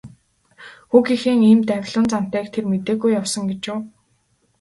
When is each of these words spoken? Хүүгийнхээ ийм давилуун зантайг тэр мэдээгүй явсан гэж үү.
Хүүгийнхээ 0.91 1.35
ийм 1.49 1.59
давилуун 1.69 2.07
зантайг 2.13 2.47
тэр 2.53 2.65
мэдээгүй 2.71 3.11
явсан 3.19 3.43
гэж 3.49 3.63
үү. 3.73 3.79